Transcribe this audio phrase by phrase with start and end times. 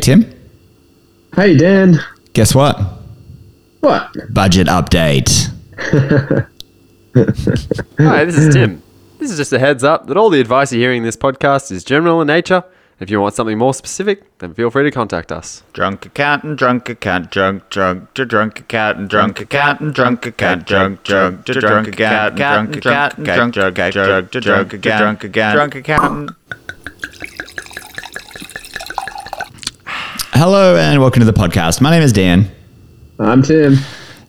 [0.00, 0.24] Tim.
[1.34, 2.00] Hey, Dan.
[2.32, 2.80] Guess what?
[3.80, 4.14] What?
[4.32, 5.50] Budget update.
[7.98, 8.82] Hi, this is Tim.
[9.18, 11.70] This is just a heads up that all the advice you're hearing in this podcast
[11.70, 12.64] is general in nature.
[13.00, 15.62] If you want something more specific, then feel free to contact us.
[15.72, 21.44] Drunk accountant, drunk accountant, drunk, drunk, to drunk accountant, drunk accountant, drunk accountant, drunk, drunk,
[21.46, 26.30] to drunk accountant, drunk accountant, drunk, drunk, drunk, to drunk again, drunk again, drunk accountant.
[30.40, 31.82] Hello and welcome to the podcast.
[31.82, 32.50] My name is Dan.
[33.18, 33.76] I'm Tim.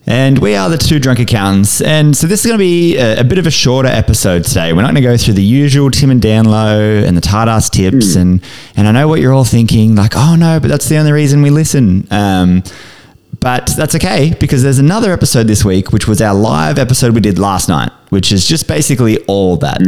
[0.06, 1.80] And we are the two drunk accountants.
[1.80, 4.74] And so this is going to be a, a bit of a shorter episode today.
[4.74, 7.48] We're not going to go through the usual Tim and Dan low and the tight
[7.48, 8.18] ass tips.
[8.18, 8.44] And,
[8.76, 11.42] and I know what you're all thinking, like, oh no, but that's the only reason
[11.42, 12.06] we listen.
[12.12, 12.64] Um,
[13.40, 17.22] but that's okay because there's another episode this week, which was our live episode we
[17.22, 19.80] did last night, which is just basically all that.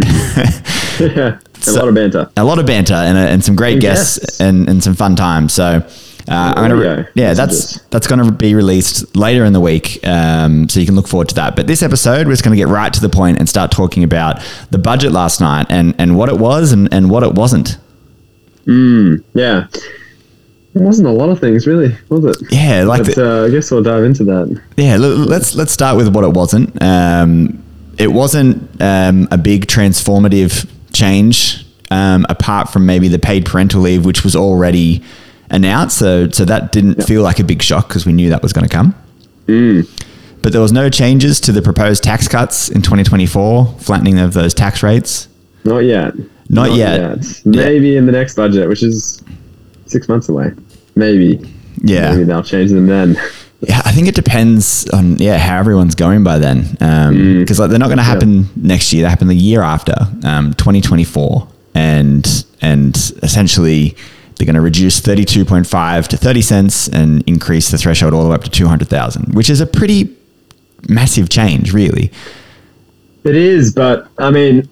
[1.02, 2.32] Yeah, a So- lot of banter.
[2.38, 4.40] a lot of banter and, and some great And guests guests.
[4.40, 5.52] and, and some fun times.
[5.54, 5.86] So
[6.30, 10.80] uh, I'm gonna yeah that's that's gonna be released later in the week, um, so
[10.80, 11.56] you can look forward to that.
[11.56, 14.42] But this episode, we're just gonna get right to the point and start talking about
[14.72, 17.78] the budget last night and and what it was and, and what it wasn't.
[18.66, 19.68] Yeah.
[20.76, 22.38] It wasn't a lot of things, really, was it?
[22.52, 24.60] Yeah, like But the, uh, I guess we'll dive into that.
[24.76, 24.94] yeah.
[24.94, 26.82] l- Let's let's start with what it wasn't.
[26.82, 27.62] Um,
[28.00, 34.04] it wasn't um, a big transformative change, um, apart from maybe the paid parental leave,
[34.04, 35.04] which was already
[35.50, 35.98] announced.
[35.98, 38.68] So so that didn't feel like a big shock because we knew that was going
[38.68, 38.96] to come.
[39.48, 39.90] Mm.
[40.42, 44.54] But there was no changes to the proposed tax cuts in 2024, flattening of those
[44.54, 45.30] tax rates.
[45.64, 46.14] Not yet.
[46.50, 47.24] Not yet.
[47.46, 49.24] Maybe in the next budget, which is
[49.86, 50.52] six months away.
[50.96, 51.40] Maybe.
[51.82, 52.12] Yeah.
[52.12, 53.18] Maybe they'll change them then.
[53.66, 57.40] Yeah, I think it depends on yeah how everyone's going by then, um, mm.
[57.40, 59.04] because like they're not going to happen next year.
[59.04, 63.96] They happen the year after, um, 2024, and and essentially
[64.36, 68.36] they're going to reduce 32.5 to 30 cents and increase the threshold all the way
[68.36, 70.16] up to 200,000, which is a pretty
[70.90, 72.12] massive change, really.
[73.24, 74.68] It is, but I mean,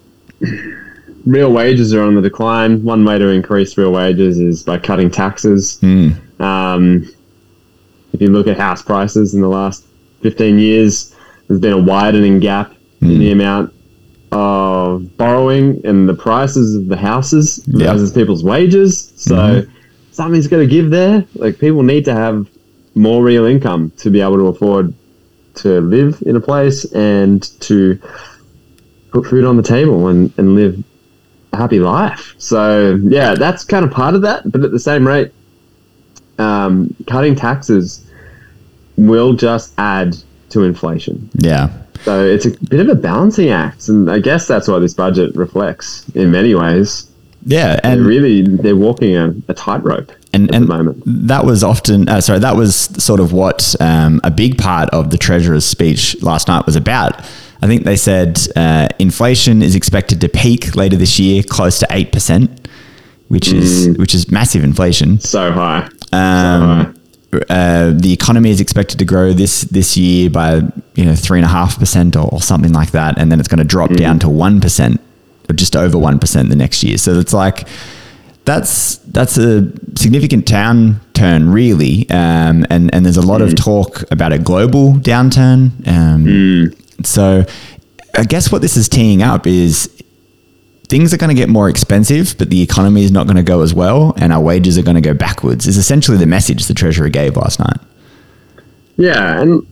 [1.24, 2.82] real wages are on the decline.
[2.84, 5.78] One way to increase real wages is by cutting taxes.
[6.38, 7.08] Um,
[8.12, 9.86] if you look at house prices in the last
[10.20, 11.14] 15 years,
[11.48, 13.74] there's been a widening gap in the amount
[14.32, 17.92] of borrowing and the prices of the houses Yeah.
[17.92, 19.12] versus people's wages.
[19.16, 19.64] So
[20.10, 21.24] something's got to give there.
[21.36, 22.48] Like people need to have
[22.94, 24.94] more real income to be able to afford
[25.56, 27.98] to live in a place and to
[29.10, 30.82] put food on the table and, and live
[31.52, 32.34] a happy life.
[32.38, 34.50] So yeah, that's kind of part of that.
[34.50, 35.30] But at the same rate,
[36.38, 38.04] um, cutting taxes
[38.96, 40.16] will just add
[40.50, 41.28] to inflation.
[41.34, 41.70] Yeah.
[42.04, 45.34] So it's a bit of a balancing act, and I guess that's what this budget
[45.36, 47.08] reflects in many ways.
[47.44, 51.02] Yeah, And and really, they're walking a, a tightrope and, at and the moment.
[51.06, 55.10] that was often uh, sorry that was sort of what um, a big part of
[55.10, 57.20] the treasurer's speech last night was about
[57.60, 61.86] i think they said uh, inflation is expected to peak later this year close to
[61.86, 62.48] 8%
[63.28, 65.88] which is which is massive inflation So high.
[66.12, 66.91] um,
[67.48, 70.56] uh, the economy is expected to grow this this year by
[70.94, 73.58] you know three and a half percent or something like that, and then it's going
[73.58, 75.00] to drop down to one percent
[75.48, 76.98] or just over one percent the next year.
[76.98, 77.66] So it's like
[78.44, 84.32] that's that's a significant downturn, really, um, and and there's a lot of talk about
[84.32, 85.70] a global downturn.
[85.88, 86.26] Um,
[87.04, 87.44] So
[88.14, 90.01] I guess what this is teeing up is
[90.92, 93.62] things are going to get more expensive, but the economy is not going to go
[93.62, 95.66] as well, and our wages are going to go backwards.
[95.66, 97.78] Is essentially the message the treasurer gave last night.
[98.98, 99.66] Yeah, and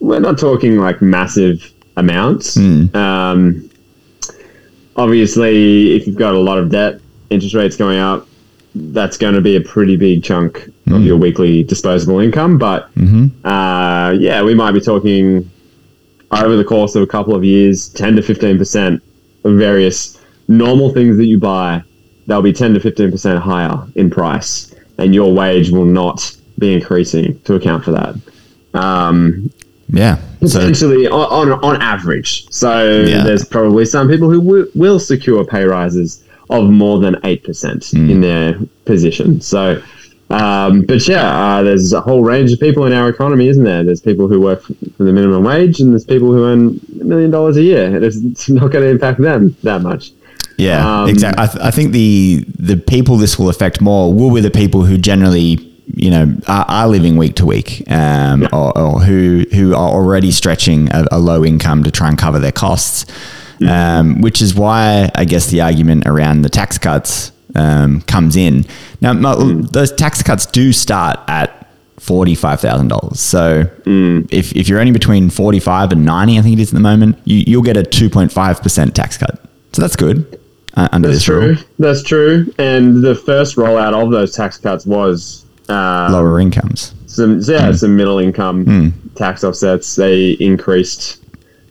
[0.00, 2.56] we're not talking like massive amounts.
[2.92, 3.70] Um,
[4.96, 8.26] obviously, if you've got a lot of debt, interest rates going up,
[8.74, 12.58] that's going to be a pretty big chunk of your weekly disposable income.
[12.58, 12.90] But
[13.44, 15.48] uh, yeah, we might be talking
[16.32, 19.00] over the course of a couple of years, 10 to 15%
[19.44, 20.18] of various
[20.48, 21.82] normal things that you buy,
[22.26, 27.38] they'll be 10 to 15% higher in price, and your wage will not be increasing
[27.40, 28.14] to account for that.
[28.78, 29.50] Um,
[29.88, 30.18] Yeah.
[30.40, 32.46] So essentially on, on, on average.
[32.50, 33.22] So Yeah.
[33.24, 38.10] there's probably some people who w- will secure pay rises of more than 8% Hmm.
[38.10, 39.40] in their position.
[39.40, 39.80] So,
[40.30, 43.82] um, but yeah, uh, there's a whole range of people in our economy, isn't there?
[43.84, 47.30] There's people who work for the minimum wage and there's people who earn a million
[47.30, 48.02] dollars a year.
[48.02, 50.12] It's not going to impact them that much.
[50.56, 51.42] Yeah, Um, exactly.
[51.42, 54.84] I, th- I think the the people this will affect more will be the people
[54.84, 55.58] who generally
[55.94, 60.30] you know are, are living week to week, um, or, or who who are already
[60.30, 63.06] stretching a, a low income to try and cover their costs.
[63.66, 68.66] Um, which is why I guess the argument around the tax cuts um, comes in.
[69.00, 71.66] Now, mo- those tax cuts do start at
[71.98, 73.20] forty-five thousand dollars.
[73.20, 73.64] So
[74.30, 77.16] if, if you're earning between forty-five and ninety, I think it is at the moment,
[77.24, 79.40] you, you'll get a two point five percent tax cut.
[79.72, 80.38] So that's good
[80.76, 81.40] uh, under That's this true.
[81.48, 81.56] rule.
[81.78, 82.52] That's true.
[82.58, 86.94] And the first rollout of those tax cuts was uh, Lower incomes.
[87.06, 89.94] some yeah some middle income tax offsets.
[89.96, 91.22] They increased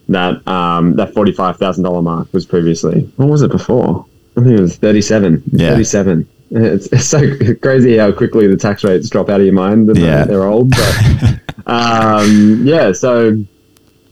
[0.09, 3.01] that um, that forty five thousand dollar mark was previously.
[3.17, 4.05] What was it before?
[4.38, 5.44] I think it was thirty seven.
[5.51, 5.71] Yeah.
[5.71, 6.27] Thirty seven.
[6.51, 7.19] It's, it's so
[7.61, 10.23] crazy how quickly the tax rates drop out of your mind when Yeah.
[10.25, 10.69] they're old.
[10.71, 13.35] But um, yeah, so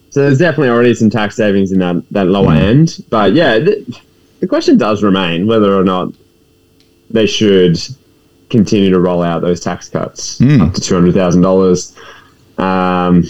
[0.10, 3.04] so there's definitely already some tax savings in that that lower end.
[3.10, 4.00] But yeah, the,
[4.42, 6.10] the question does remain whether or not
[7.10, 7.78] they should
[8.50, 11.96] continue to roll out those tax cuts up to two hundred thousand dollars.
[12.58, 13.24] Um,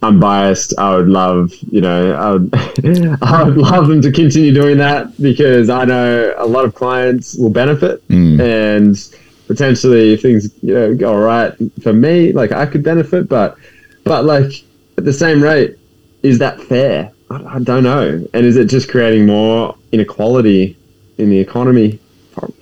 [0.00, 0.78] I'm biased.
[0.78, 2.50] I would love, you know, I would,
[3.22, 7.34] I would love them to continue doing that because I know a lot of clients
[7.36, 8.00] will benefit
[8.40, 8.96] and
[9.48, 11.52] potentially if things, you know, go all right
[11.82, 13.56] for me, like I could benefit, but,
[14.04, 14.62] but like
[14.98, 15.76] at the same rate,
[16.22, 17.10] is that fair?
[17.30, 18.24] I, I don't know.
[18.34, 20.76] And is it just creating more inequality
[21.18, 21.98] in the economy?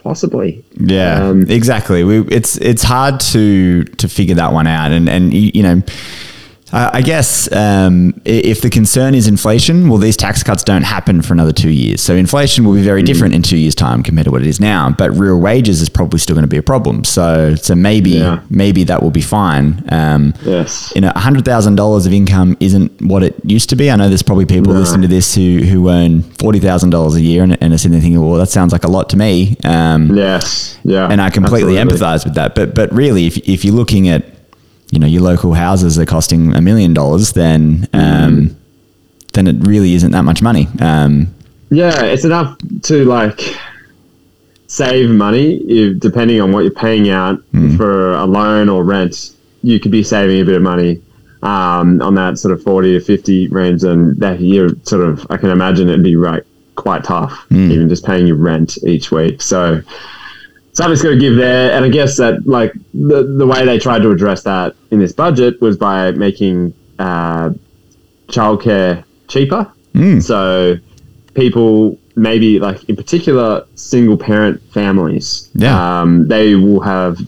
[0.02, 0.64] Possibly.
[0.80, 2.02] Yeah, Um, exactly.
[2.02, 5.82] We, it's it's hard to to figure that one out, and and you, you know,
[6.72, 11.32] I, guess um, if the concern is inflation, well, these tax cuts don't happen for
[11.32, 13.06] another two years, so inflation will be very Mm.
[13.06, 14.90] different in two years' time compared to what it is now.
[14.98, 17.04] But real wages is probably still going to be a problem.
[17.04, 18.40] So so maybe Yeah.
[18.50, 19.82] maybe that will be fine.
[19.90, 20.92] Um, Yes.
[20.94, 23.90] you know, hundred thousand dollars of income isn't what it used to be.
[23.90, 24.80] I know there's probably people No.
[24.80, 27.92] listening to this who who earn forty thousand dollars a year and, and are sitting
[27.92, 29.56] there thinking, well, that sounds like a lot to me.
[29.64, 30.76] Um, Yes.
[30.84, 31.06] Yeah.
[31.10, 32.06] and I completely absolutely.
[32.06, 32.54] empathize with that.
[32.54, 34.24] But but really, if if you're looking at
[34.90, 38.56] you know your local houses are costing a million dollars, then um,
[39.32, 40.68] then it really isn't that much money.
[40.80, 41.34] Um,
[41.70, 43.40] Yeah, it's enough to like
[44.68, 47.40] save money if, depending on what you're paying out
[47.76, 49.32] for a loan or rent.
[49.62, 51.02] You could be saving a bit of money
[51.42, 55.36] um, on that sort of forty to fifty range, and that year sort of I
[55.36, 56.44] can imagine it'd be right
[56.76, 59.42] quite tough, even just paying your rent each week.
[59.42, 59.82] So
[60.76, 64.02] something's got to give there, and I guess that like the the way they tried
[64.02, 67.50] to address that in this budget was by making uh,
[68.28, 69.70] childcare cheaper.
[70.20, 70.76] So
[71.34, 76.00] people maybe like in particular single parent families, Yeah.
[76.00, 77.18] um, they will have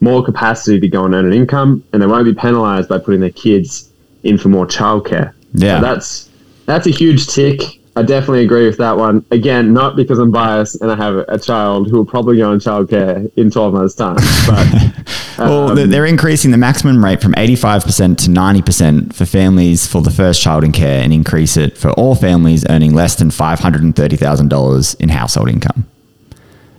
[0.00, 3.20] more capacity to go and earn an income, and they won't be penalised by putting
[3.20, 3.90] their kids
[4.24, 5.32] in for more childcare.
[5.54, 5.80] Yeah.
[5.80, 6.28] So that's
[6.66, 7.77] that's a huge tick.
[7.98, 9.24] I definitely agree with that one.
[9.32, 12.60] Again, not because I'm biased and I have a child who will probably go on
[12.60, 14.14] childcare in 12 months' time,
[14.46, 14.92] but
[15.38, 20.00] well, they're- um, they're increasing the maximum rate from 85% to 90% for families for
[20.00, 25.00] the first child in care and increase it for all families earning less than $530,000
[25.00, 25.84] in household income.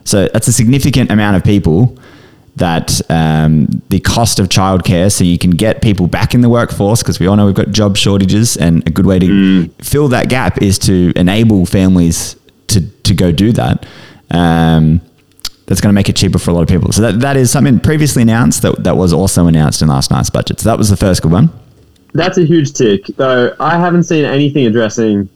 [0.06, 1.98] So that's a significant amount of people
[2.60, 7.02] that um, the cost of childcare, so you can get people back in the workforce,
[7.02, 10.30] because we all know we've got job shortages, and a good way to fill that
[10.30, 12.36] gap is to enable families
[12.68, 13.86] to, to go do that.
[14.32, 15.02] Um,
[15.66, 16.92] that's going to make it cheaper for a lot of people.
[16.92, 20.30] So that, that is something previously announced that, that was also announced in last night's
[20.30, 20.60] budget.
[20.60, 21.50] So that was the first good one.
[22.14, 23.06] that's a huge tick.
[23.18, 25.30] Though I haven't seen anything addressing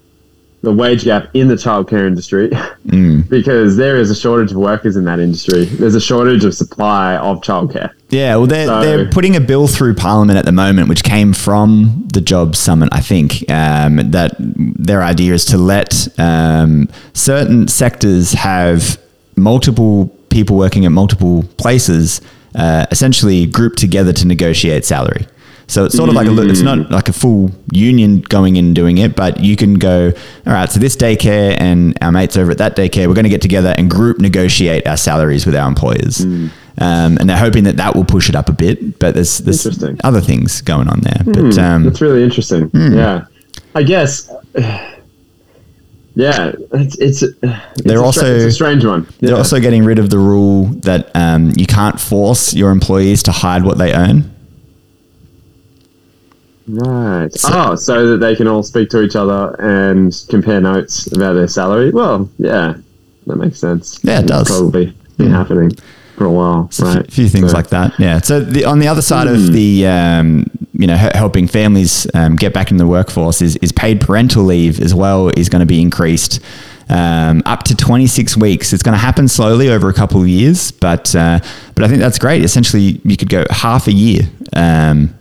[0.63, 2.49] the wage gap in the childcare industry
[3.29, 5.65] because there is a shortage of workers in that industry.
[5.65, 7.91] There's a shortage of supply of childcare.
[8.09, 11.33] Yeah, well, they're, So- they're putting a bill through Parliament at the moment, which came
[11.33, 17.67] from the Jobs Summit, I think, um, that their idea is to let um, certain
[17.67, 18.97] sectors have
[19.35, 22.21] multiple people working at multiple places
[22.55, 25.27] uh, essentially grouped together to negotiate salary.
[25.67, 28.75] So it's sort of like a, it's not like a full union going in and
[28.75, 30.11] doing it, but you can go,
[30.45, 33.29] all right, so this daycare and our mates over at that daycare, we're going to
[33.29, 36.21] get together and group negotiate our salaries with our employers.
[36.21, 39.65] Um, and they're hoping that that will push it up a bit, but there's, there's
[40.03, 41.21] other things going on there.
[41.25, 42.69] But um, That's really interesting.
[42.73, 43.25] Yeah,
[43.75, 44.29] I guess.
[46.15, 49.07] Yeah, it's it's, it's They're a also- it's a strange one.
[49.19, 53.31] they're also getting rid of the rule that um, you can't force your employees to
[53.31, 54.32] hide what they earn.
[56.67, 57.29] Right.
[57.45, 61.47] oh, so that they can all speak to each other and compare notes about their
[61.47, 61.91] salary.
[61.91, 62.75] Well, yeah,
[63.27, 63.99] that makes sense.
[64.03, 64.47] Yeah, it It's does.
[64.47, 65.71] Probably been happening
[66.15, 67.05] for a while, right?
[67.07, 67.99] A few things So- like that.
[67.99, 68.19] Yeah.
[68.21, 72.53] So the, on the other side of the, um, you know, helping families um, get
[72.53, 75.81] back in the workforce is, is paid parental leave as well is going to be
[75.81, 76.39] increased
[76.89, 78.73] um, up to 26 weeks.
[78.73, 81.39] It's going to happen slowly over a couple of years, but uh,
[81.75, 82.43] but I think that's great.
[82.43, 84.21] Essentially, you could go half a year
[84.53, 85.13] um,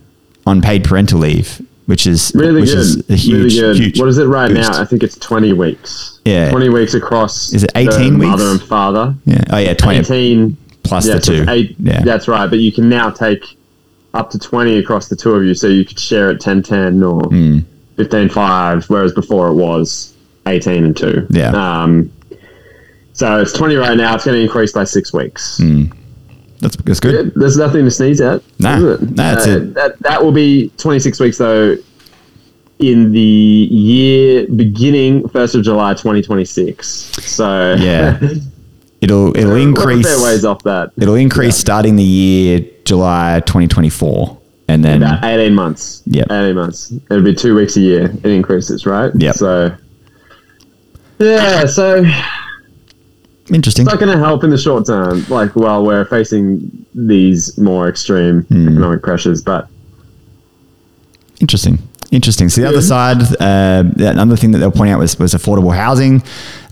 [0.46, 2.78] on paid parental leave which is Really which good.
[2.78, 3.76] is a huge, really good.
[3.76, 4.70] huge what is it right boost.
[4.70, 4.80] now?
[4.80, 6.20] I think it's 20 weeks.
[6.24, 6.50] Yeah.
[6.50, 7.52] 20 weeks across.
[7.52, 8.28] Is it 18 weeks?
[8.30, 9.14] Mother and father.
[9.24, 9.42] Yeah.
[9.50, 11.44] Oh yeah, twenty 18 plus yeah, the two.
[11.48, 12.02] eight, yeah.
[12.04, 12.48] That's right.
[12.48, 13.44] But you can now take
[14.14, 15.54] up to 20 across the two of you.
[15.54, 17.58] So you could share it 10 10 or Hmm.
[17.96, 20.14] 15 5, whereas before it was
[20.46, 21.26] 18 and 2.
[21.30, 21.50] Yeah.
[21.50, 22.12] Um,
[23.12, 24.14] so it's 20 right now.
[24.14, 25.60] It's going to increase by six weeks.
[26.62, 27.12] That's that's good.
[27.12, 27.32] Good.
[27.34, 28.40] There's nothing to sneeze at.
[28.58, 28.78] Nah.
[28.78, 29.74] Nah, that's Uh, it.
[29.74, 31.76] That, that will be 26 weeks, though,
[32.78, 36.86] in the year beginning 1st of July 2026.
[36.86, 38.18] So Yeah.
[39.02, 40.06] It'll it'll increase.
[40.06, 40.92] fair ways off that.
[40.96, 44.38] It'll increase starting the year July 2024,
[44.68, 46.04] and then About 18 months.
[46.06, 46.26] Yep.
[46.30, 46.92] 18 months.
[47.10, 48.04] It'll be two weeks a year.
[48.04, 49.10] It increases, right?
[49.16, 49.32] Yeah.
[49.32, 49.74] So,
[51.18, 52.04] yeah, so
[53.42, 53.84] it's interesting.
[53.84, 58.42] not going to help in the short term, like while we're facing these more extreme
[58.42, 58.68] Hmm.
[58.68, 59.42] economic pressures.
[59.42, 59.68] But
[61.40, 61.78] Interesting.
[62.12, 62.50] Interesting.
[62.50, 66.22] So the other side, uh, another thing that they'll point out was, was affordable housing.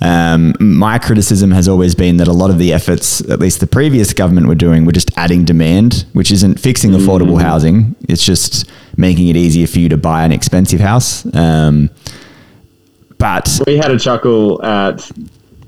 [0.03, 3.67] Um, my criticism has always been that a lot of the efforts, at least the
[3.67, 7.97] previous government were doing, were just adding demand, which isn't fixing affordable housing.
[8.07, 11.25] It's just making it easier for you to buy an expensive house.
[11.35, 11.89] Um,
[13.17, 15.11] but we had a chuckle at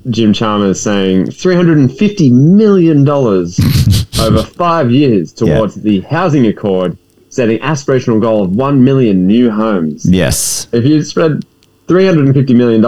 [0.09, 3.07] Jim Chalmers saying $350 million
[4.19, 6.97] over five years towards the housing accord,
[7.29, 10.05] setting aspirational goal of 1 million new homes.
[10.09, 11.45] yes, If you spread
[11.87, 12.83] $350 million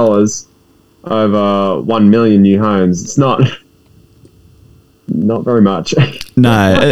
[1.06, 3.42] over 1 million new homes, it's not
[5.08, 5.94] not very much.
[6.38, 6.50] No,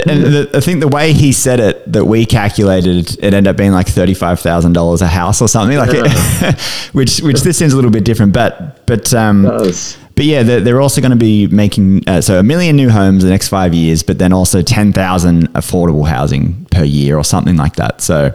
[0.07, 3.57] and the, I think the way he said it, that we calculated, it ended up
[3.57, 6.61] being like thirty-five thousand dollars a house or something like it,
[6.93, 9.97] which which this seems a little bit different, but but um, does.
[10.23, 13.23] But yeah, they're, they're also going to be making uh, so a million new homes
[13.23, 17.25] in the next five years, but then also ten thousand affordable housing per year or
[17.25, 17.99] something like that.
[17.99, 18.33] So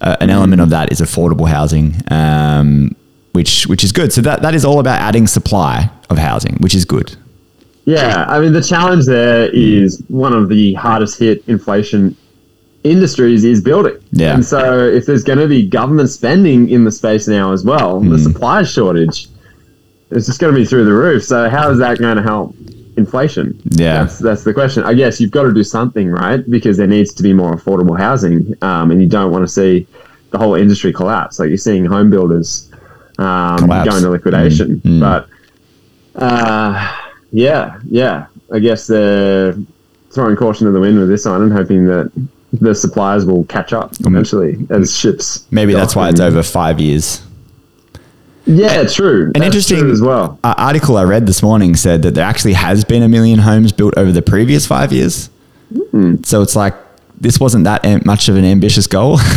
[0.00, 2.94] uh, an element of that is affordable housing, um,
[3.32, 4.12] which which is good.
[4.12, 7.16] So that that is all about adding supply of housing, which is good.
[7.84, 12.16] Yeah, I mean the challenge there is one of the hardest hit inflation
[12.84, 13.98] industries is building.
[14.12, 14.34] Yeah.
[14.34, 17.98] And so if there's going to be government spending in the space now as well,
[17.98, 19.26] the supply shortage
[20.10, 21.24] is just going to be through the roof.
[21.24, 22.54] So how is that going to help
[22.96, 23.60] inflation?
[23.70, 24.04] Yeah.
[24.04, 24.84] That's that's the question.
[24.84, 26.48] I guess you've got to do something, right?
[26.48, 29.86] Because there needs to be more affordable housing, um, and you don't want to see
[30.30, 31.38] the whole industry collapse.
[31.38, 32.70] Like you're seeing home builders
[33.18, 34.80] um, going to liquidation.
[34.80, 35.00] Mm, mm.
[35.00, 36.96] But uh,
[37.32, 38.26] yeah, yeah.
[38.52, 39.56] I guess they're
[40.10, 42.12] throwing caution to the wind with this one and hoping that
[42.52, 45.46] the suppliers will catch up eventually as ships.
[45.50, 47.22] Maybe that's why it's over five years.
[48.46, 49.26] Yeah, true.
[49.26, 50.38] An That's interesting true as well.
[50.44, 53.72] uh, article I read this morning said that there actually has been a million homes
[53.72, 55.30] built over the previous five years.
[55.92, 56.16] Hmm.
[56.24, 56.74] So it's like
[57.20, 59.18] this wasn't that am- much of an ambitious goal.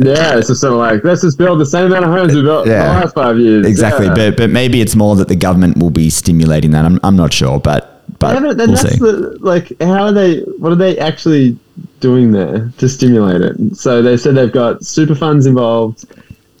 [0.00, 2.42] Yeah, it's just sort of like let's just build the same amount of homes we
[2.42, 2.94] built Yeah.
[2.94, 3.66] the last five years.
[3.66, 4.14] exactly, Yeah.
[4.14, 6.84] but but maybe it's more that the government will be stimulating that.
[6.84, 8.98] I'm, I'm not sure, but but Yeah, but we'll that's see.
[8.98, 11.58] the like how are they what are they actually
[11.98, 13.76] doing there to stimulate it?
[13.76, 16.04] So they said they've got super funds involved.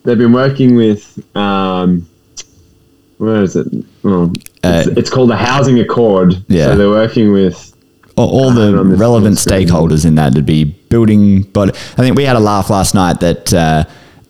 [0.04, 2.06] They've been working with um
[3.18, 3.66] where is it?
[4.02, 4.32] Well,
[4.64, 6.42] it's, Uh, it's called the Housing Accord.
[6.48, 6.66] Yeah.
[6.66, 7.74] So they're working with
[8.16, 9.68] all, all the relevant the screen.
[9.68, 11.42] stakeholders in that to be building.
[11.42, 13.52] But I think we had a laugh last night that.
[13.52, 13.84] Uh,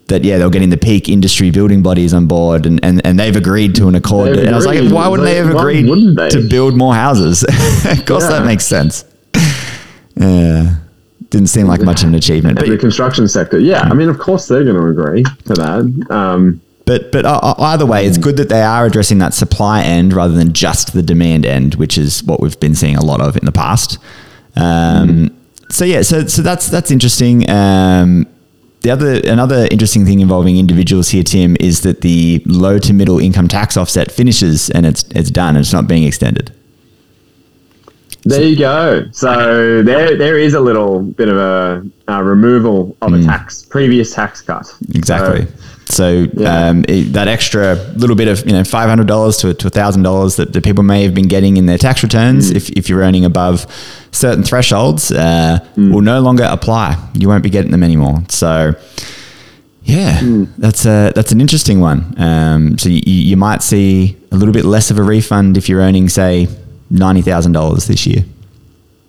[0.07, 3.37] that yeah, they're getting the peak industry building bodies on board, and, and, and they've
[3.37, 4.35] agreed to an accord.
[4.35, 5.85] They've And I was like, why wouldn't they have agreed
[6.17, 6.27] they?
[6.31, 7.43] to build more houses?
[7.85, 9.05] of course, that makes sense.
[10.17, 10.75] Yeah,
[11.31, 13.57] didn't seem like much of an achievement, the construction sector.
[13.57, 16.07] Yeah, I mean, of course they're going to agree to that.
[16.11, 20.13] Um, but but uh, either way, it's good that they are addressing that supply end
[20.13, 23.35] rather than just the demand end, which is what we've been seeing a lot of
[23.37, 23.97] in the past.
[24.55, 25.35] Um,
[25.69, 27.49] So yeah, so so that's that's interesting.
[27.49, 28.27] Um,
[28.81, 33.19] the other another interesting thing involving individuals here, Tim, is that the low to middle
[33.19, 35.55] income tax offset finishes and it's it's done.
[35.55, 36.51] And it's not being extended.
[38.23, 39.07] There you go.
[39.11, 44.13] So there, there is a little bit of a, a removal of a tax, previous
[44.13, 44.63] tax cut.
[44.63, 44.95] Mm.
[44.95, 45.45] Exactly.
[45.45, 46.69] So, So Yeah.
[46.69, 50.03] um, it, that extra little bit of you know five hundred dollars to to thousand
[50.03, 53.01] dollars that, that people may have been getting in their tax returns, if, if you're
[53.01, 53.65] earning above
[54.11, 56.95] certain thresholds, uh, will no longer apply.
[57.15, 58.23] You won't be getting them anymore.
[58.29, 58.73] So
[59.83, 60.21] yeah,
[60.59, 62.13] that's a that's an interesting one.
[62.17, 65.81] Um, so you, you might see a little bit less of a refund if you're
[65.81, 66.47] earning say
[66.91, 68.23] ninety thousand dollars this year.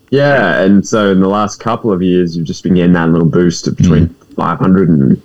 [0.09, 3.27] yeah, and so in the last couple of years, you've just been getting that little
[3.27, 5.21] boost of between five hundred and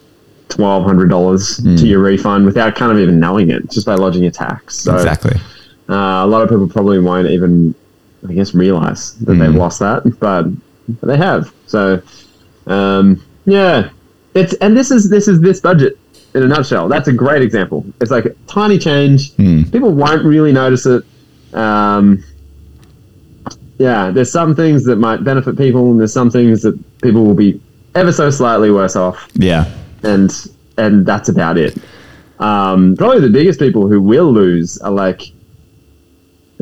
[0.48, 4.24] twelve hundred dollars to your refund without kind of even knowing it, just by lodging
[4.26, 4.76] a tax.
[4.78, 5.36] So exactly.
[5.88, 7.74] uh, a lot of people probably won't even,
[8.28, 10.46] I guess, realize that they've lost that, but
[11.06, 11.52] they have.
[11.66, 12.02] So
[12.66, 13.90] um, yeah,
[14.34, 15.98] it's and this is this is this budget
[16.34, 16.88] in a nutshell.
[16.88, 17.84] That's a great example.
[18.00, 19.36] It's like a tiny change.
[19.70, 21.04] People won't really notice it.
[21.54, 22.22] Um,
[23.78, 27.34] yeah, there's some things that might benefit people, and there's some things that people will
[27.34, 27.60] be
[27.94, 29.64] ever so slightly worse off, Yeah.
[30.02, 30.30] and
[30.76, 31.76] and that's about it.
[32.38, 35.22] Um, probably the biggest people who will lose are like,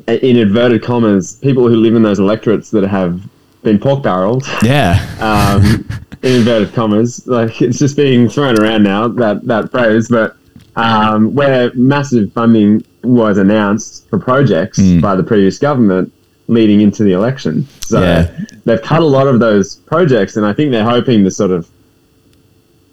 [0.06, 3.20] in inverted commas, people who live in those electorates that have
[3.62, 4.44] been pork barreled.
[4.62, 4.98] Yeah.
[5.20, 5.86] um,
[6.22, 7.26] in inverted commas.
[7.26, 10.36] Like it's just being thrown around now that that phrase, but
[10.76, 16.12] um, where massive funding was announced for projects by the previous government
[16.48, 17.66] leading into the election.
[17.80, 18.30] So Yeah.
[18.64, 21.68] they've cut a lot of those projects, and I think they're hoping to sort of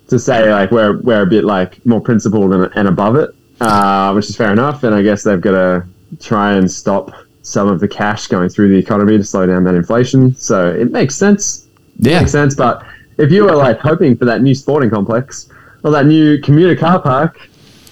[0.08, 3.30] to say like we're we're a bit like more principled and, and above it,
[3.62, 4.84] uh, which is fair enough.
[4.84, 5.84] And I guess they've got to
[6.20, 9.76] try and stop some of the cash going through the economy to slow down that
[9.76, 10.34] inflation.
[10.36, 11.68] So it makes sense
[12.00, 12.18] Yeah.
[12.18, 12.56] it makes sense.
[12.56, 12.84] But
[13.18, 15.48] if you were like hoping for that new sporting complex
[15.84, 17.38] or that new commuter car park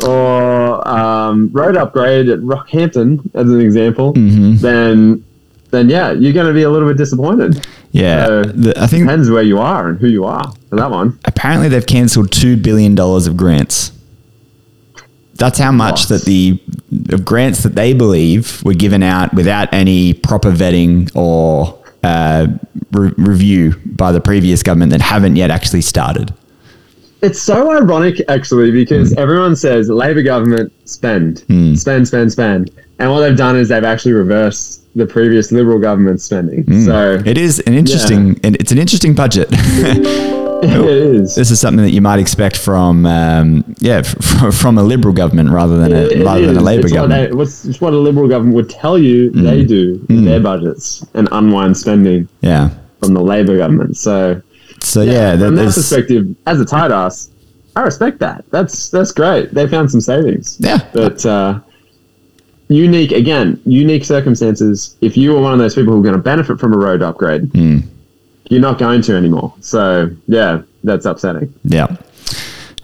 [0.05, 5.23] or um, road upgrade at Rockhampton, as an example, then
[5.71, 7.65] then yeah, you're going to be a little bit disappointed.
[7.91, 8.25] Yeah.
[8.25, 11.17] So, The- I think Depends where you are and who you are for that one.
[11.25, 13.91] apparently they've cancelled $2 billion of grants.
[15.35, 16.61] That's how much that the
[17.09, 22.47] of grants that they believe were given out without any proper vetting or uh,
[22.91, 26.33] re- review by the previous government that haven't yet actually started.
[27.23, 31.39] It's so ironic, actually, because everyone says Labor government spend,
[31.77, 36.21] spend, spend, spend, and what they've done is they've actually reversed the previous Liberal government
[36.21, 36.65] spending.
[36.85, 39.47] So It is an interesting, and it's an interesting budget.
[40.63, 41.35] it is.
[41.35, 45.49] this is something that you might expect from, um, yeah, f- from a liberal government
[45.49, 46.61] rather than a It rather than a.
[46.61, 47.33] Labor it's government.
[47.35, 49.43] What they, it's what a Liberal government would tell you Mm.
[49.43, 52.69] they do in their budgets and unwind spending yeah.
[53.01, 53.97] from the Labor government.
[53.97, 54.41] So,
[54.81, 57.29] So yeah, there- from that perspective, as a tight ass,
[57.75, 58.43] I respect that.
[58.51, 59.53] That's that's great.
[59.53, 60.57] They found some savings.
[60.59, 60.79] Yeah.
[60.93, 61.59] But uh,
[62.71, 64.95] unique again, unique circumstances.
[65.01, 67.01] If you were one of those people who are going to benefit from a road
[67.01, 67.79] upgrade, Hmm.
[68.49, 69.53] you're not going to anymore.
[69.61, 71.53] So yeah, that's upsetting.
[71.63, 71.95] Yeah.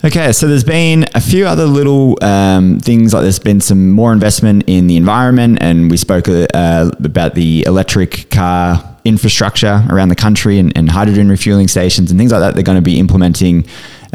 [0.05, 4.13] Okay, so there's been a few other little um, things like there's been some more
[4.13, 10.15] investment in the environment, and we spoke uh, about the electric car infrastructure around the
[10.15, 12.53] country and, and hydrogen refueling stations and things like that.
[12.53, 13.65] They're going to be implementing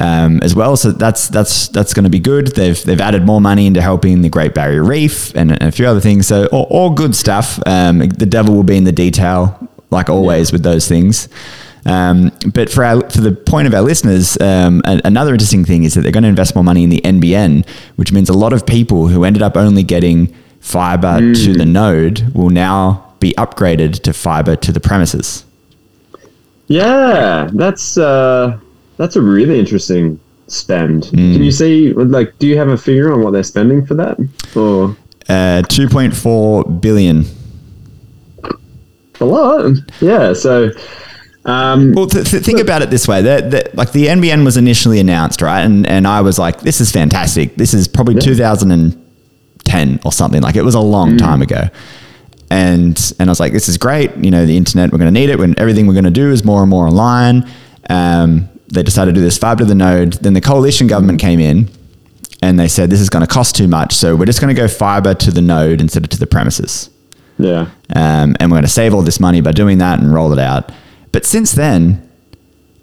[0.03, 2.49] um, as well, so that's that's that's going to be good.
[2.57, 6.01] They've they've added more money into helping the Great Barrier Reef and, a few other
[6.01, 6.27] things.
[6.27, 7.61] So all, all good stuff.
[7.67, 11.29] Um, the devil will be in the detail, like always with those things.
[11.87, 15.85] Um, but for our, for the point of our listeners, um, a- another interesting thing
[15.85, 18.53] is that they're going to invest more money in the NBN, which means a lot
[18.53, 24.01] of people who ended up only getting fiber to the node will now be upgraded
[24.03, 25.45] to fiber to the premises.
[26.67, 28.59] Yeah, that's uh,
[29.03, 31.07] that's a really interesting spend.
[31.07, 31.33] Hmm.
[31.35, 34.17] Can you see like do you have a figure on what they're spending for that?
[34.57, 34.97] Or
[35.29, 37.25] Uh, 2.4 billion.
[39.21, 39.73] a lot.
[40.01, 40.71] Yeah, so
[41.45, 44.57] um, Well, th- th- think about it this way: that that- like the NBN was
[44.57, 45.61] initially announced, right?
[45.63, 47.57] And and I was like, "This is fantastic.
[47.57, 50.43] This is probably 2010 or something.
[50.43, 51.69] Like it was a long time ago."
[52.51, 54.11] And and I was like, "This is great.
[54.17, 54.93] You know, the internet.
[54.93, 55.39] We're going to need it.
[55.39, 57.45] When everything we're going to do is more and more online."
[57.91, 60.15] Um, they decided to do this fiber to the node.
[60.15, 61.69] Then the coalition government came in,
[62.43, 64.61] and they said, "This is going to cost too much, so we're just going to
[64.61, 66.91] go fiber to the node instead of to the premises."
[67.39, 67.67] yeah.
[67.95, 70.39] um, and we're going to save all this money by doing that and roll it
[70.39, 70.71] out.
[71.13, 72.09] But since then,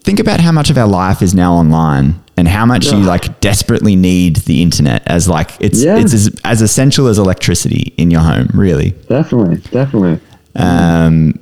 [0.04, 3.40] think about how much of our life is now online and how much you like
[3.42, 5.98] desperately need the internet as like it's Yeah.
[5.98, 8.92] it's as, as essential as electricity in your home, really.
[9.08, 10.20] Definitely, definitely.
[10.56, 11.39] Um,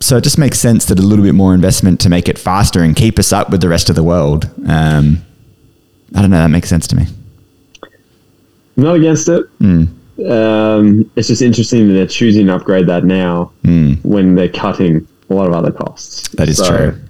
[0.00, 2.82] so it just makes sense that a little bit more investment to make it faster
[2.82, 4.50] and keep us up with the rest of the world.
[4.68, 5.18] Um,
[6.14, 6.38] I don't know.
[6.38, 7.04] That makes sense to me.
[8.76, 9.46] I'm not against it.
[9.60, 9.84] Hmm.
[10.30, 13.52] Um, it's just interesting that they're choosing to upgrade that now
[14.02, 16.28] when they're cutting a lot of other costs.
[16.28, 16.36] Hmm.
[16.36, 17.00] That is So, true.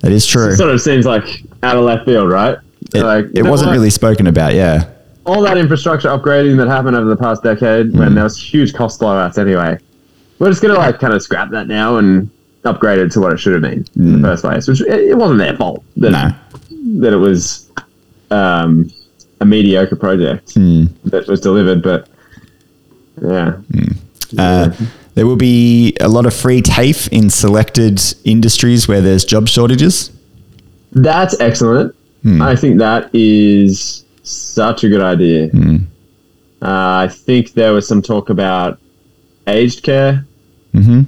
[0.00, 0.48] That is true.
[0.50, 2.58] It sort of seems like out of left field, right?
[2.94, 3.74] It, like, it wasn't what?
[3.74, 4.54] really spoken about.
[4.54, 4.88] Yeah.
[5.24, 7.98] all that infrastructure upgrading that happened over the past decade Hmm.
[7.98, 9.78] when there was huge cost blowouts anyway.
[10.42, 12.28] We're just gonna like kind of scrap that now and
[12.64, 15.16] upgrade it to what it should have been in the first place, which it, it
[15.16, 16.30] wasn't their fault that Hmm.
[16.70, 17.00] No.
[17.00, 17.70] that it was
[18.32, 18.90] um,
[19.40, 20.86] a mediocre project Hmm.
[21.04, 22.08] that was delivered, but
[23.22, 23.52] yeah,
[24.36, 24.70] Uh,
[25.14, 30.10] there will be a lot of free TAFE in selected industries where there's job shortages.
[30.90, 31.94] that's excellent.
[32.24, 32.42] Hmm.
[32.42, 35.48] I think that is such a good idea.
[35.50, 35.76] Hmm.
[36.60, 38.80] Uh, I think there was some talk about
[39.46, 40.24] aged care
[40.74, 41.02] Mm-hmm.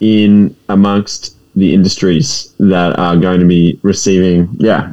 [0.00, 4.92] in amongst the industries that are going to be receiving, yeah,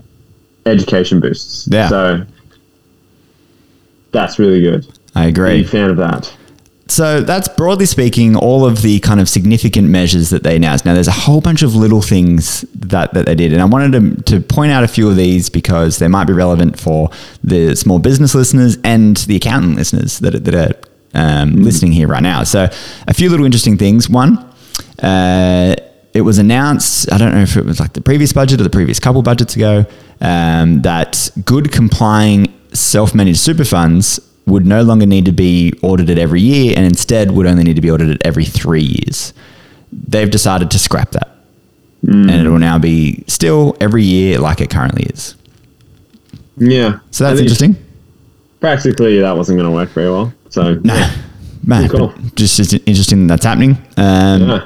[0.66, 1.68] education boosts.
[1.72, 1.88] Yeah.
[1.90, 2.26] So
[4.12, 4.86] that's really good.
[5.16, 5.62] I agree.
[5.62, 6.36] Big fan of that.
[6.90, 10.86] So that's broadly speaking all of the kind of significant measures that they announced.
[10.86, 14.24] Now there's a whole bunch of little things that, that they did, and I wanted
[14.26, 17.10] to, to point out a few of these because they might be relevant for
[17.44, 20.87] the small business listeners and the accountant listeners that, are- that are
[21.18, 22.44] um, listening here right now.
[22.44, 22.70] So
[23.08, 24.10] a few little interesting things.
[24.10, 24.38] One,
[25.02, 25.76] uh,
[26.14, 28.70] it was announced, I don't know if it was like the previous budget or the
[28.70, 29.86] previous couple budgets ago,
[30.22, 36.18] um, that good complying self managed super funds would no longer need to be audited
[36.18, 39.34] every year and instead would only need to be audited every three years.
[39.92, 41.30] They've decided to scrap that.
[42.04, 45.36] And it will now be still every year like it currently is.
[46.56, 47.00] Yeah.
[47.12, 47.76] So that's interesting.
[48.60, 50.34] Practically, that wasn't going to work very well.
[50.50, 51.10] So Nah,
[51.64, 52.14] man, Cool.
[52.36, 53.78] just, just interesting that that's happening.
[53.98, 54.66] Um, yeah.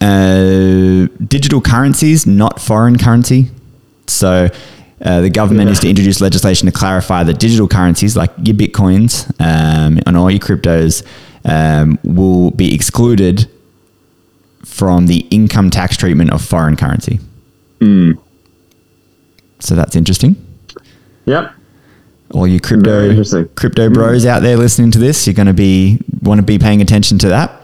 [0.00, 3.50] uh, digital currencies, not foreign currency.
[4.06, 4.48] So
[5.04, 5.72] uh, the government Yeah.
[5.72, 10.30] is to introduce legislation to clarify that digital currencies, like your bitcoins um, and all
[10.30, 11.02] your cryptos,
[11.44, 13.48] um, will be excluded
[14.64, 17.18] from the income tax treatment of foreign currency.
[19.60, 20.36] So that's interesting.
[21.26, 21.52] Yep.
[22.34, 26.38] All you crypto crypto bros out there listening to this, you're going to be want
[26.38, 27.62] to be paying attention to that.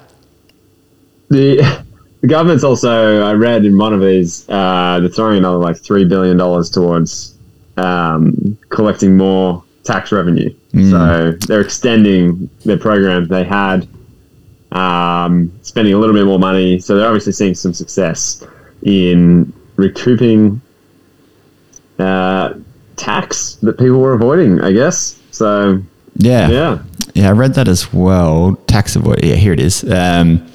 [1.28, 1.84] The
[2.20, 6.04] the government's also I read in one of these uh, they're throwing another like three
[6.04, 7.34] billion dollars towards
[7.76, 10.54] um, collecting more tax revenue.
[10.90, 13.88] So they're extending their programs they had,
[14.70, 16.78] um, spending a little bit more money.
[16.78, 18.46] So they're obviously seeing some success
[18.82, 20.60] in recouping
[21.98, 22.54] uh,
[23.00, 24.60] tax that people were avoiding.
[24.60, 25.18] I guess.
[25.30, 25.82] So
[26.16, 26.48] Yeah.
[26.48, 26.78] yeah.
[27.14, 28.54] Yeah, I read that as well.
[28.66, 29.24] Tax avoid.
[29.24, 29.82] Yeah, here it is.
[29.90, 30.46] Um,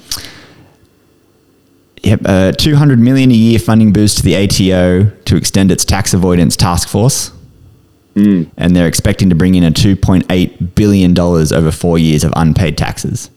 [2.02, 6.14] yep, uh, 200 million a year funding boost to the ATO to extend its tax
[6.14, 7.32] avoidance task force.
[8.16, 12.78] And they're expecting to bring in a 2.8 billion dollars over four years of unpaid
[12.78, 13.28] taxes.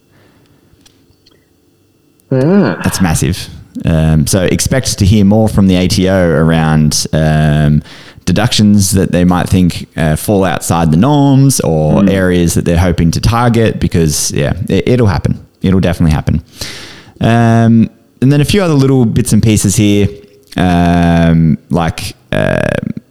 [2.32, 2.80] Yeah.
[2.84, 3.50] That's massive.
[3.86, 7.82] Um, so expect to hear more from the ATO around um,
[8.34, 13.12] deductions that they might think uh, fall outside the norms or areas that they're hoping
[13.12, 15.34] to target because, yeah, it, it'll happen.
[15.62, 16.36] It'll definitely happen.
[17.22, 17.89] Um,
[18.22, 20.08] and then a few other little bits and pieces here,
[20.58, 23.02] um, like, um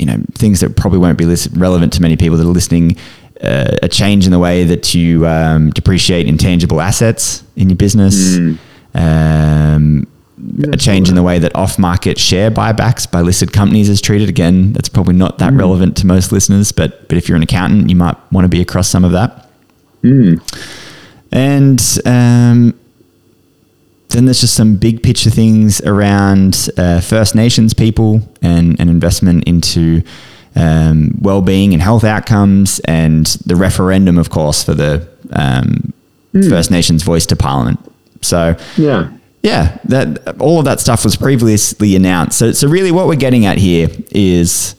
[0.00, 2.96] you know, things that probably won't be relevant to many people that are listening.
[3.42, 8.36] Uh, a change in the way that you um, depreciate intangible assets in your business.
[8.94, 10.06] Um,
[10.72, 14.28] a change in the way that off-market share buybacks by listed companies is treated.
[14.28, 17.90] Again, that's probably not that relevant to most listeners, but but if you're an accountant,
[17.90, 19.48] you might want to be across some of that.
[21.32, 22.78] And um,
[24.08, 29.44] then there's just some big picture things around uh, First Nations people and, and investment
[29.44, 30.02] into
[30.56, 35.92] um, well-being and health outcomes, and the referendum, of course, for the um,
[36.32, 37.78] First Nations voice to Parliament.
[38.22, 39.10] So Yeah.
[39.42, 42.38] Yeah, that all of that stuff was previously announced.
[42.38, 44.74] So, so really, what we're getting at here is,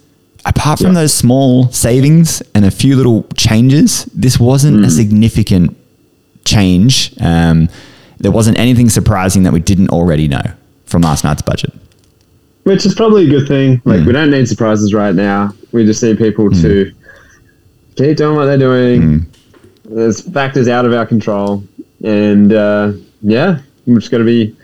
[0.46, 1.02] apart from Yeah.
[1.02, 5.76] those small savings and a few little changes, this wasn't a significant
[6.46, 7.14] change.
[7.20, 7.70] Um,
[8.20, 10.44] there wasn't anything surprising that we didn't already know
[10.86, 11.74] from last night's budget.
[12.64, 13.82] Which is probably a good thing.
[13.86, 15.54] Like, we don't need surprises right now.
[15.72, 16.92] We just need people to
[17.96, 19.26] keep doing what they're doing.
[19.86, 21.64] There's factors out of our control.
[22.04, 22.94] And, uh,
[23.24, 24.56] yeah, we're just got to be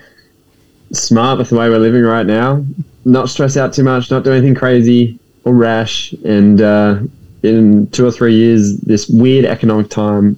[0.92, 2.64] smart with the way we're living right now.
[3.06, 6.14] Not stress out too much, not do anything crazy or rash.
[6.26, 7.00] And uh,
[7.44, 10.38] in two or three years, this weird economic time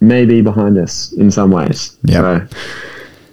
[0.00, 1.96] may be behind us in some ways.
[2.04, 2.50] Yep.
[2.50, 2.56] So,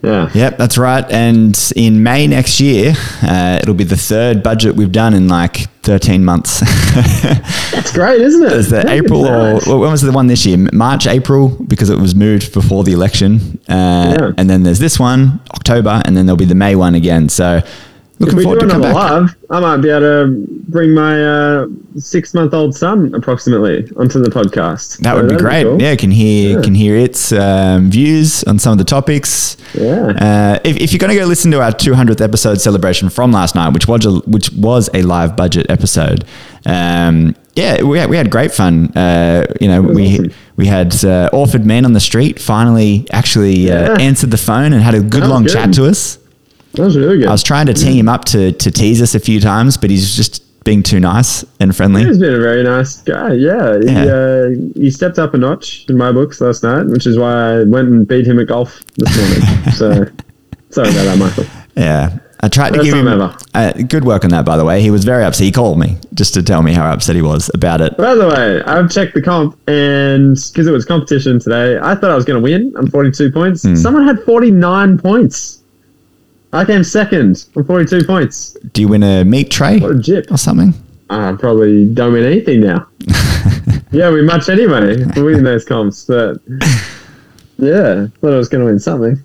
[0.04, 0.30] yeah.
[0.34, 1.04] Yep, that's right.
[1.12, 5.70] And in May next year, uh, it'll be the third budget we've done in like
[5.84, 6.60] 13 months.
[7.72, 8.52] That's great, isn't it?
[8.52, 10.58] Is the April or well, when was the one this year?
[10.74, 13.60] March, April, because it was moved before the election.
[13.70, 14.32] Uh, Yeah.
[14.38, 17.30] And then there's this one, October, and then there'll be the May one again.
[17.30, 17.62] So
[18.20, 21.68] If we forward do to another live, I might be able to bring my uh,
[21.98, 24.98] six-month-old son approximately onto the podcast.
[25.02, 25.64] That So would be great.
[25.66, 25.80] cool.
[25.82, 26.62] Yeah, can hear Yeah.
[26.64, 29.56] can hear its um, views on some of the topics.
[29.76, 30.08] Yeah.
[30.20, 33.54] Uh, if, if you're going to go listen to our 200th episode celebration from last
[33.54, 36.26] night, which was a, which was a live budget episode,
[36.66, 38.88] um, yeah, we had, we had great fun.
[38.98, 40.32] Uh, you know, we awesome.
[40.56, 43.98] we had uh, Orford men on the street finally actually uh, Yeah.
[44.00, 45.54] answered the phone and had a good long good.
[45.54, 46.18] chat to us.
[46.78, 47.28] That was really good.
[47.28, 49.90] I was trying to tee him up to to tease us a few times, but
[49.90, 52.04] he's just being too nice and friendly.
[52.06, 53.34] He's been a very nice guy.
[53.34, 54.06] Yeah, he, Yeah.
[54.06, 57.64] uh, he stepped up a notch in my books last night, which is why I
[57.64, 59.72] went and beat him at golf this morning.
[59.74, 60.06] so
[60.70, 61.46] sorry about that, Michael.
[61.78, 62.18] Yeah.
[62.42, 63.36] I tried to give him ever.
[63.56, 64.80] uh, good work on that, by the way.
[64.82, 65.44] He was very upset.
[65.46, 67.98] He called me just to tell me how upset he was about it.
[67.98, 72.12] By the way, I've checked the comp, and because it was competition today, I thought
[72.12, 73.64] I was going to win on 42 points.
[73.64, 73.74] Hmm.
[73.76, 75.57] Someone had 49 points.
[76.58, 78.58] I came second on 42 points.
[78.74, 80.32] Do you win a meat tray What a jip.
[80.32, 80.74] or something?
[81.10, 82.88] I probably don't win anything now.
[83.92, 86.38] yeah, we much anyway for winning those comps, but
[87.60, 89.16] yeah, thought I was going to win something.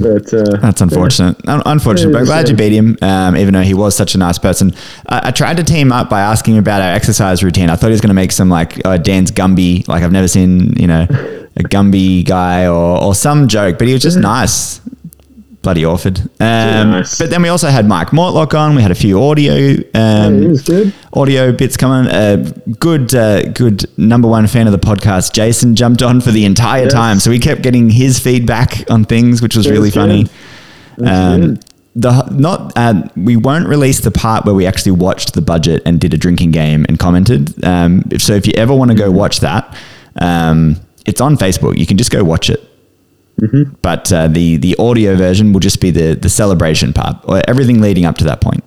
[0.00, 1.36] But uh, That's unfortunate.
[1.48, 4.18] Un- Unfortunate, but I'm glad you beat him, um, even though he was such a
[4.18, 4.72] nice person.
[5.08, 7.68] I, I tried to team up by asking him about our exercise routine.
[7.68, 10.28] I thought he was going to make some like uh, Dan's Gumby, like I've never
[10.28, 11.02] seen, you know,
[11.56, 14.80] a Gumby guy or, or some joke, but he was just nice.
[15.66, 16.20] Bloody Orford.
[16.38, 17.18] Um, nice.
[17.18, 18.76] But then we also had Mike Mortlock on.
[18.76, 20.94] We had a few audio um, it was good.
[21.12, 22.08] audio bits coming.
[22.08, 26.44] Uh, good, uh, good number one fan of the podcast, Jason, jumped on for the
[26.44, 26.92] entire Yes.
[26.92, 29.94] time, so we kept getting his feedback on things, which was That's really good.
[30.00, 30.28] funny.
[31.04, 31.58] Um,
[31.96, 35.98] the not uh, we won't release the part where we actually watched the budget and
[35.98, 37.64] did a drinking game and commented.
[37.64, 39.76] Um, so if you ever want to go watch that,
[40.20, 40.76] um,
[41.06, 41.76] it's on Facebook.
[41.76, 42.62] You can just go watch it.
[43.82, 47.80] But uh, the the audio version will just be the the celebration part, or everything
[47.80, 48.64] leading up to that point.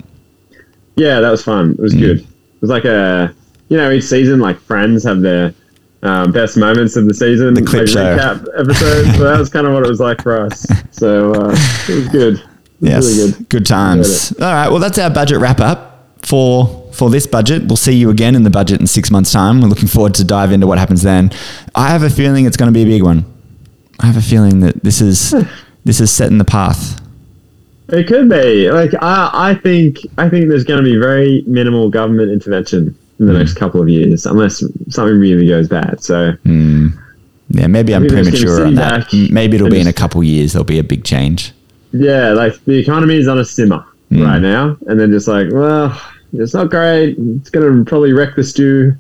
[0.96, 1.72] Yeah, that was fun.
[1.72, 2.00] It was Mm.
[2.00, 2.20] good.
[2.20, 3.34] It was like a,
[3.70, 5.54] you know, each season, like Friends have their
[6.04, 8.18] um, best moments of the season, The clip like, show.
[8.18, 9.18] recap episodes.
[9.18, 10.66] so that was kind of what it was like for us.
[10.92, 11.56] So uh,
[11.88, 12.34] it was good.
[12.36, 12.42] It
[12.82, 13.50] was Yes, really good.
[13.50, 13.66] good.
[13.66, 14.34] times.
[14.40, 17.64] All right, well that's our budget wrap up for for this budget.
[17.68, 19.62] We'll see you again in the budget in six months' time.
[19.62, 21.32] We're looking forward to dive into what happens then.
[21.76, 23.26] I have a feeling it's going to be a big one.
[24.00, 25.34] I have a feeling that this is
[25.86, 27.00] this is setting the path.
[27.90, 28.70] It could be.
[28.70, 33.26] Like I, I think, I think there's going to be very minimal government intervention in
[33.26, 33.40] the hmm.
[33.40, 36.04] next couple of years, unless something really goes bad.
[36.04, 36.90] So hmm.
[37.52, 39.12] Yeah, maybe I'm Maybe just premature on that.
[39.32, 40.54] Maybe it'll be in a just- couple years.
[40.54, 41.52] There'll be a big change.
[41.92, 44.22] yeah, like the economy is on a simmer hmm.
[44.22, 46.00] right now, and then just like, well,
[46.34, 47.18] it's not great.
[47.18, 48.96] It's going to probably wreck the stew,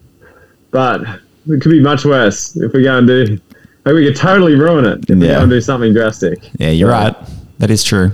[0.71, 1.01] but
[1.47, 3.39] it could be much worse if we go and do.
[3.85, 5.35] Like we could totally ruin it if we Yeah.
[5.35, 6.39] go and do something drastic.
[6.59, 7.15] Yeah, you're right.
[7.59, 8.11] That is true.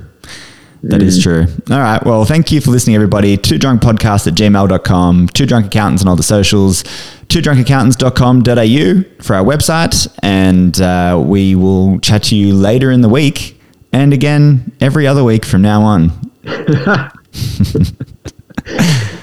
[0.83, 1.47] That is true.
[1.71, 2.03] All right.
[2.05, 3.37] Well, thank you for listening, everybody.
[3.37, 6.83] Two drunk podcast at gmail.com, two drunk accountants on all the socials,
[7.27, 10.07] two drunkaccountants.com.au for our website.
[10.21, 13.59] And uh, we will chat to you later in the week
[13.91, 16.11] and again every other week from now on.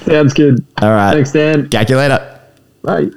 [0.04, 0.64] Sounds good.
[0.82, 1.12] All right.
[1.14, 1.68] Thanks, Dan.
[1.68, 2.40] Catch you later.
[2.82, 3.10] Bye.